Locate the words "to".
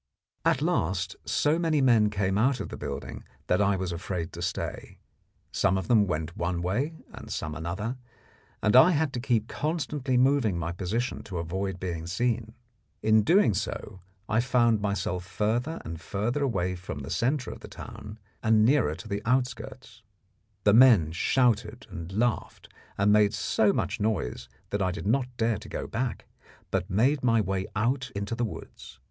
4.33-4.41, 9.13-9.19, 11.25-11.37, 18.95-19.07, 25.59-25.69